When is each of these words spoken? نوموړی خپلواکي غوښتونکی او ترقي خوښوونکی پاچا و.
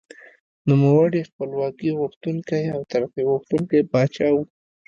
نوموړی 0.69 1.27
خپلواکي 1.29 1.89
غوښتونکی 1.99 2.63
او 2.75 2.81
ترقي 2.91 3.23
خوښوونکی 3.29 3.79
پاچا 3.91 4.27
و. 4.33 4.37